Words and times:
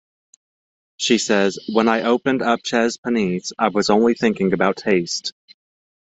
She 0.97 1.19
says: 1.19 1.59
When 1.71 1.87
I 1.87 2.01
opened 2.01 2.41
up 2.41 2.61
Chez 2.63 2.97
Panisse, 2.97 3.51
I 3.59 3.67
was 3.67 3.91
only 3.91 4.15
thinking 4.15 4.51
about 4.51 4.77
taste. 4.77 5.33